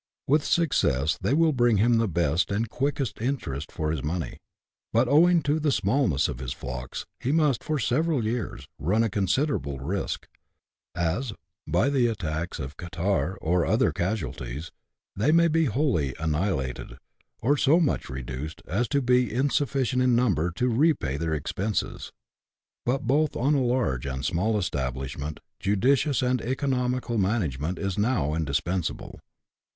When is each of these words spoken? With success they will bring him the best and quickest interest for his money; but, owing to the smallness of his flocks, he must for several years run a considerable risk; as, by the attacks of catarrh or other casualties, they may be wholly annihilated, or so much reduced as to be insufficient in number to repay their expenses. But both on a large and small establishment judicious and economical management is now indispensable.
With 0.25 0.43
success 0.43 1.15
they 1.21 1.35
will 1.35 1.53
bring 1.53 1.77
him 1.77 1.99
the 1.99 2.07
best 2.07 2.49
and 2.51 2.67
quickest 2.67 3.21
interest 3.21 3.71
for 3.71 3.91
his 3.91 4.03
money; 4.03 4.39
but, 4.91 5.07
owing 5.07 5.43
to 5.43 5.59
the 5.59 5.71
smallness 5.71 6.27
of 6.27 6.39
his 6.39 6.53
flocks, 6.53 7.05
he 7.19 7.31
must 7.31 7.63
for 7.63 7.77
several 7.77 8.25
years 8.25 8.67
run 8.79 9.03
a 9.03 9.11
considerable 9.11 9.77
risk; 9.77 10.27
as, 10.95 11.33
by 11.67 11.87
the 11.91 12.07
attacks 12.07 12.57
of 12.57 12.77
catarrh 12.77 13.37
or 13.41 13.63
other 13.63 13.91
casualties, 13.91 14.71
they 15.15 15.31
may 15.31 15.47
be 15.47 15.65
wholly 15.65 16.15
annihilated, 16.19 16.97
or 17.43 17.55
so 17.55 17.79
much 17.79 18.09
reduced 18.09 18.63
as 18.65 18.87
to 18.87 19.03
be 19.03 19.31
insufficient 19.31 20.01
in 20.01 20.15
number 20.15 20.49
to 20.49 20.67
repay 20.67 21.15
their 21.15 21.35
expenses. 21.35 22.11
But 22.87 23.03
both 23.05 23.35
on 23.35 23.53
a 23.53 23.61
large 23.61 24.07
and 24.07 24.25
small 24.25 24.57
establishment 24.57 25.41
judicious 25.59 26.23
and 26.23 26.41
economical 26.41 27.19
management 27.19 27.77
is 27.77 27.99
now 27.99 28.33
indispensable. 28.33 29.19